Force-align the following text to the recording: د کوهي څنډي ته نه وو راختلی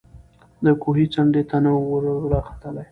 د 0.63 0.65
کوهي 0.81 1.05
څنډي 1.13 1.43
ته 1.49 1.57
نه 1.63 1.71
وو 1.75 1.97
راختلی 2.33 2.79